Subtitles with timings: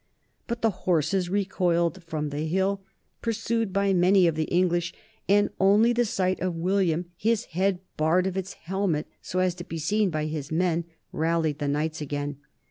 [0.47, 2.81] But the horses recoiled from the hill,
[3.21, 4.95] pursued by many of the English,
[5.29, 9.63] and only the sight of William, his head bared of its helmet so as to
[9.63, 12.37] be seen by his men, rallied the knights again.